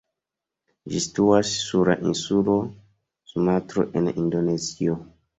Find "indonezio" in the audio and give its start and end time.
4.23-4.97